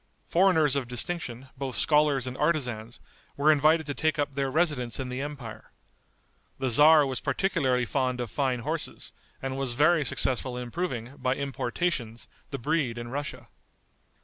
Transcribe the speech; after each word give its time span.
Foreigners 0.25 0.75
of 0.75 0.87
distinction, 0.87 1.49
both 1.55 1.75
scholars 1.75 2.25
and 2.25 2.35
artisans, 2.35 2.99
were 3.37 3.51
invited 3.51 3.85
to 3.85 3.93
take 3.93 4.17
up 4.17 4.33
their 4.33 4.49
residence 4.49 4.99
in 4.99 5.09
the 5.09 5.21
empire. 5.21 5.69
The 6.57 6.69
tzar 6.71 7.05
was 7.05 7.19
particularly 7.19 7.85
fond 7.85 8.19
of 8.19 8.31
fine 8.31 8.61
horses, 8.61 9.11
and 9.43 9.57
was 9.59 9.73
very 9.73 10.03
successful 10.03 10.57
in 10.57 10.63
improving, 10.63 11.17
by 11.17 11.35
importations, 11.35 12.27
the 12.49 12.57
breed 12.57 12.97
in 12.97 13.09
Russia. 13.09 13.47